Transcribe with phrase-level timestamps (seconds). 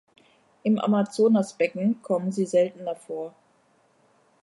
[0.63, 3.35] Im Amazonasbecken kommen sie seltener vor.